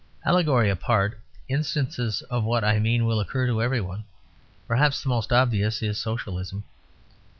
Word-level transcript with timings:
Allegory 0.25 0.67
apart, 0.67 1.19
instances 1.47 2.23
of 2.23 2.43
what 2.43 2.63
I 2.63 2.79
mean 2.79 3.05
will 3.05 3.19
occur 3.19 3.45
to 3.45 3.61
every 3.61 3.81
one; 3.81 4.03
perhaps 4.67 5.03
the 5.03 5.09
most 5.09 5.31
obvious 5.31 5.83
is 5.83 5.99
Socialism. 5.99 6.63